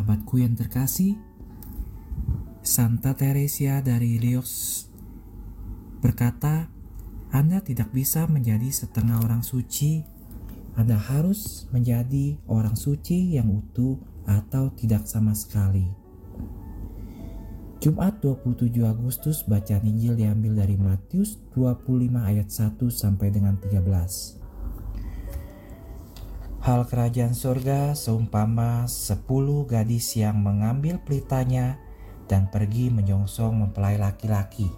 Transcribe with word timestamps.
Sahabatku 0.00 0.40
yang 0.40 0.56
terkasih, 0.56 1.20
Santa 2.64 3.12
Teresia 3.12 3.84
dari 3.84 4.16
Liox 4.16 4.48
berkata, 6.00 6.72
Anda 7.28 7.60
tidak 7.60 7.92
bisa 7.92 8.24
menjadi 8.24 8.72
setengah 8.72 9.20
orang 9.20 9.44
suci. 9.44 10.00
Anda 10.72 10.96
harus 10.96 11.68
menjadi 11.68 12.40
orang 12.48 12.80
suci 12.80 13.36
yang 13.36 13.52
utuh 13.52 14.00
atau 14.24 14.72
tidak 14.72 15.04
sama 15.04 15.36
sekali. 15.36 15.84
Jumat 17.84 18.24
27 18.24 18.80
Agustus 18.80 19.44
bacaan 19.44 19.84
Injil 19.84 20.16
diambil 20.16 20.64
dari 20.64 20.80
Matius 20.80 21.36
25 21.52 22.08
ayat 22.24 22.48
1 22.48 22.88
sampai 22.88 23.28
dengan 23.28 23.60
13. 23.60 24.39
Hal 26.60 26.84
kerajaan 26.84 27.32
surga 27.32 27.96
seumpama 27.96 28.84
sepuluh 28.84 29.64
gadis 29.64 30.12
yang 30.12 30.44
mengambil 30.44 31.00
pelitanya 31.00 31.80
dan 32.28 32.52
pergi 32.52 32.92
menyongsong 32.92 33.64
mempelai 33.64 33.96
laki-laki. 33.96 34.68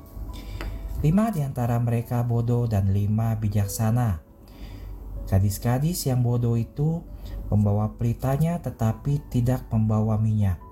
Lima 1.03 1.35
di 1.35 1.43
antara 1.43 1.83
mereka 1.83 2.23
bodoh 2.23 2.71
dan 2.71 2.95
lima 2.95 3.35
bijaksana. 3.35 4.23
Gadis-gadis 5.27 6.07
yang 6.07 6.23
bodoh 6.23 6.55
itu 6.55 7.03
membawa 7.51 7.91
pelitanya 7.99 8.63
tetapi 8.63 9.19
tidak 9.27 9.67
membawa 9.75 10.15
minyak. 10.23 10.63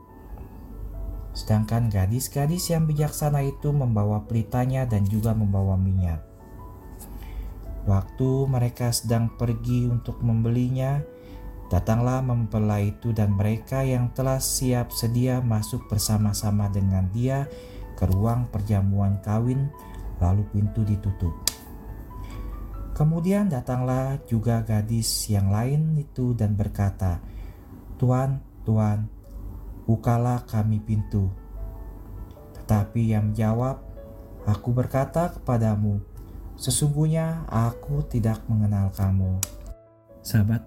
Sedangkan 1.35 1.91
gadis-gadis 1.91 2.71
yang 2.71 2.87
bijaksana 2.87 3.43
itu 3.43 3.75
membawa 3.75 4.31
pelitanya 4.31 4.87
dan 4.87 5.03
juga 5.11 5.35
membawa 5.35 5.75
minyak. 5.75 6.30
Waktu 7.89 8.45
mereka 8.45 8.93
sedang 8.93 9.33
pergi 9.41 9.89
untuk 9.89 10.21
membelinya, 10.21 11.01
datanglah 11.73 12.21
mempelai 12.21 12.93
itu 12.93 13.15
dan 13.17 13.33
mereka 13.33 13.81
yang 13.87 14.13
telah 14.13 14.43
siap 14.43 14.93
sedia 14.93 15.41
masuk 15.41 15.89
bersama-sama 15.89 16.69
dengan 16.69 17.09
dia 17.15 17.49
ke 17.97 18.05
ruang 18.11 18.51
perjamuan 18.53 19.17
kawin, 19.25 19.73
lalu 20.21 20.45
pintu 20.53 20.85
ditutup. 20.85 21.33
Kemudian 22.93 23.49
datanglah 23.49 24.21
juga 24.29 24.61
gadis 24.61 25.09
yang 25.33 25.49
lain 25.49 25.97
itu 25.97 26.37
dan 26.37 26.53
berkata, 26.53 27.17
"Tuan, 27.97 28.45
Tuan, 28.61 29.09
bukalah 29.89 30.45
kami 30.45 30.85
pintu." 30.85 31.33
Tetapi 32.61 33.17
yang 33.17 33.33
menjawab, 33.33 33.81
"Aku 34.45 34.77
berkata 34.77 35.33
kepadamu, 35.33 36.10
Sesungguhnya 36.61 37.49
aku 37.49 38.05
tidak 38.05 38.45
mengenal 38.45 38.93
kamu. 38.93 39.41
Sahabat, 40.21 40.61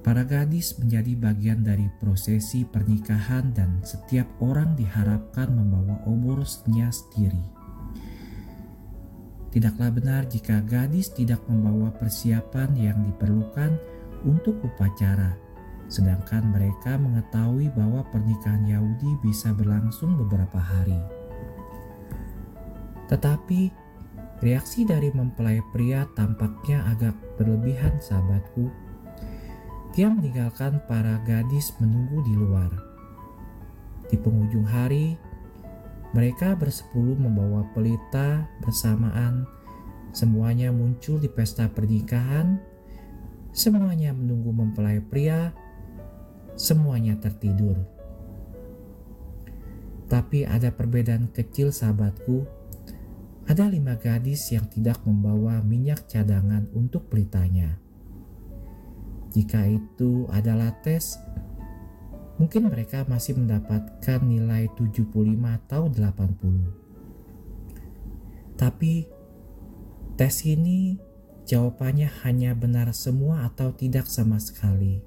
para 0.00 0.24
gadis 0.24 0.72
menjadi 0.80 1.12
bagian 1.20 1.60
dari 1.60 1.84
prosesi 2.00 2.64
pernikahan 2.64 3.52
dan 3.52 3.84
setiap 3.84 4.24
orang 4.40 4.72
diharapkan 4.80 5.52
membawa 5.52 6.00
obornya 6.08 6.88
sendiri. 6.88 7.44
Tidaklah 9.52 9.90
benar 9.92 10.22
jika 10.32 10.64
gadis 10.64 11.12
tidak 11.12 11.44
membawa 11.44 11.92
persiapan 12.00 12.72
yang 12.72 13.04
diperlukan 13.04 13.76
untuk 14.24 14.64
upacara, 14.64 15.36
sedangkan 15.92 16.56
mereka 16.56 16.96
mengetahui 16.96 17.68
bahwa 17.76 18.00
pernikahan 18.08 18.64
Yahudi 18.64 19.12
bisa 19.20 19.52
berlangsung 19.52 20.16
beberapa 20.16 20.56
hari. 20.56 20.96
Tetapi 23.10 23.79
Reaksi 24.40 24.88
dari 24.88 25.12
mempelai 25.12 25.60
pria 25.68 26.08
tampaknya 26.16 26.80
agak 26.88 27.12
berlebihan 27.36 28.00
sahabatku. 28.00 28.72
Dia 29.92 30.08
meninggalkan 30.08 30.80
para 30.88 31.20
gadis 31.28 31.76
menunggu 31.76 32.24
di 32.24 32.32
luar. 32.40 32.72
Di 34.08 34.16
penghujung 34.16 34.64
hari, 34.64 35.20
mereka 36.16 36.56
bersepuluh 36.56 37.20
membawa 37.20 37.68
pelita 37.76 38.48
bersamaan. 38.64 39.44
Semuanya 40.16 40.72
muncul 40.72 41.20
di 41.20 41.28
pesta 41.28 41.68
pernikahan. 41.68 42.56
Semuanya 43.52 44.16
menunggu 44.16 44.56
mempelai 44.56 45.04
pria. 45.04 45.52
Semuanya 46.56 47.20
tertidur. 47.20 47.76
Tapi 50.08 50.48
ada 50.48 50.72
perbedaan 50.72 51.28
kecil 51.28 51.70
sahabatku 51.70 52.59
ada 53.50 53.66
lima 53.66 53.98
gadis 53.98 54.54
yang 54.54 54.70
tidak 54.70 55.02
membawa 55.02 55.58
minyak 55.58 56.06
cadangan 56.06 56.70
untuk 56.70 57.10
pelitanya. 57.10 57.82
Jika 59.34 59.66
itu 59.66 60.30
adalah 60.30 60.70
tes, 60.86 61.18
mungkin 62.38 62.70
mereka 62.70 63.02
masih 63.10 63.42
mendapatkan 63.42 64.22
nilai 64.22 64.70
75 64.78 65.02
atau 65.66 65.90
80. 65.90 68.54
Tapi 68.54 69.10
tes 70.14 70.46
ini 70.46 71.02
jawabannya 71.42 72.06
hanya 72.22 72.54
benar 72.54 72.94
semua 72.94 73.50
atau 73.50 73.74
tidak 73.74 74.06
sama 74.06 74.38
sekali. 74.38 75.02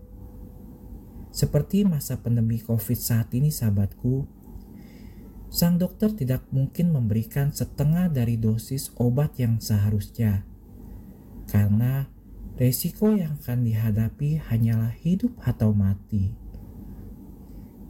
Seperti 1.32 1.88
masa 1.88 2.20
pandemi 2.20 2.60
COVID 2.60 3.00
saat 3.00 3.32
ini 3.32 3.56
sahabatku, 3.56 4.43
sang 5.54 5.78
dokter 5.78 6.10
tidak 6.10 6.50
mungkin 6.50 6.90
memberikan 6.90 7.54
setengah 7.54 8.10
dari 8.10 8.42
dosis 8.42 8.90
obat 8.98 9.38
yang 9.38 9.62
seharusnya, 9.62 10.42
karena 11.46 12.10
resiko 12.58 13.14
yang 13.14 13.38
akan 13.38 13.62
dihadapi 13.62 14.42
hanyalah 14.50 14.98
hidup 15.06 15.30
atau 15.46 15.70
mati. 15.70 16.34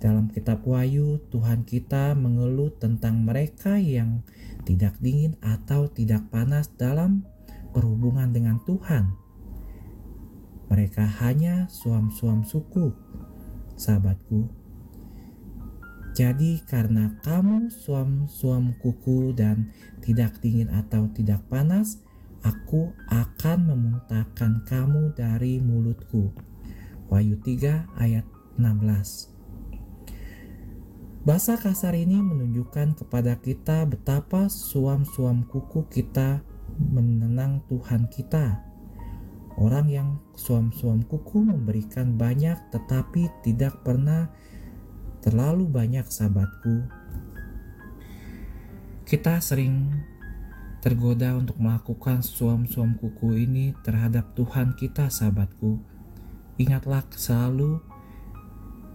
Dalam 0.04 0.28
kitab 0.28 0.68
Wahyu, 0.68 1.24
Tuhan 1.32 1.64
kita 1.64 2.12
mengeluh 2.20 2.76
tentang 2.76 3.24
mereka 3.24 3.80
yang 3.80 4.28
tidak 4.68 5.00
dingin 5.00 5.40
atau 5.40 5.88
tidak 5.88 6.28
panas 6.28 6.68
dalam 6.76 7.24
berhubungan 7.72 8.36
dengan 8.36 8.60
Tuhan. 8.68 9.16
Mereka 10.68 11.08
hanya 11.24 11.72
suam-suam 11.72 12.44
suku, 12.44 12.92
sahabatku 13.80 14.63
jadi 16.14 16.62
karena 16.70 17.18
kamu 17.26 17.74
suam-suam 17.74 18.78
kuku 18.78 19.34
dan 19.34 19.74
tidak 20.06 20.38
dingin 20.46 20.70
atau 20.70 21.10
tidak 21.10 21.42
panas, 21.50 22.06
aku 22.46 22.94
akan 23.10 23.74
memuntahkan 23.74 24.62
kamu 24.70 25.18
dari 25.18 25.58
mulutku. 25.58 26.30
Wahyu 27.10 27.42
3 27.42 27.98
ayat 27.98 28.30
16 28.62 29.34
Bahasa 31.26 31.58
kasar 31.58 31.98
ini 31.98 32.22
menunjukkan 32.22 33.00
kepada 33.00 33.40
kita 33.42 33.90
betapa 33.90 34.52
suam-suam 34.54 35.50
kuku 35.50 35.90
kita 35.90 36.46
menenang 36.78 37.66
Tuhan 37.72 38.06
kita. 38.14 38.62
Orang 39.58 39.90
yang 39.90 40.22
suam-suam 40.38 41.02
kuku 41.10 41.42
memberikan 41.42 42.20
banyak 42.20 42.60
tetapi 42.70 43.34
tidak 43.42 43.82
pernah 43.82 44.30
terlalu 45.24 45.64
banyak 45.72 46.04
sahabatku. 46.04 46.84
Kita 49.08 49.40
sering 49.40 50.04
tergoda 50.84 51.40
untuk 51.40 51.56
melakukan 51.64 52.20
suam-suam 52.20 53.00
kuku 53.00 53.48
ini 53.48 53.72
terhadap 53.88 54.36
Tuhan 54.36 54.76
kita 54.76 55.08
sahabatku. 55.08 55.80
Ingatlah 56.60 57.08
selalu 57.16 57.80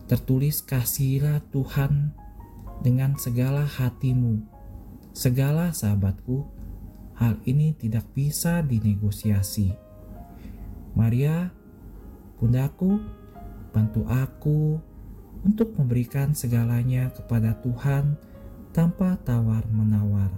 tertulis 0.04 0.60
kasihilah 0.60 1.40
Tuhan 1.48 2.12
dengan 2.84 3.16
segala 3.16 3.64
hatimu. 3.64 4.44
Segala 5.16 5.72
sahabatku, 5.72 6.44
hal 7.16 7.40
ini 7.48 7.72
tidak 7.72 8.04
bisa 8.12 8.60
dinegosiasi. 8.60 9.72
Maria, 10.92 11.48
bundaku, 12.36 13.00
bantu 13.72 14.04
aku 14.06 14.78
untuk 15.46 15.74
memberikan 15.78 16.34
segalanya 16.34 17.10
kepada 17.14 17.58
Tuhan 17.62 18.18
tanpa 18.74 19.18
tawar-menawar. 19.26 20.30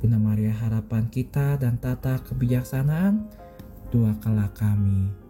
Bunda 0.00 0.20
Maria 0.20 0.52
harapan 0.52 1.08
kita 1.08 1.56
dan 1.56 1.80
tata 1.80 2.20
kebijaksanaan, 2.24 3.28
doakanlah 3.88 4.52
kami. 4.52 5.25